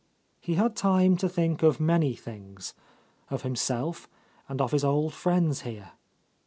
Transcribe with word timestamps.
He 0.39 0.55
had 0.55 0.75
time 0.75 1.15
to 1.17 1.29
think 1.29 1.61
of 1.61 1.79
many 1.79 2.15
things; 2.15 2.73
of 3.29 3.43
him 3.43 3.55
self 3.55 4.09
and 4.49 4.59
of 4.59 4.71
his 4.71 4.83
old 4.83 5.13
friends 5.13 5.61
here. 5.61 5.91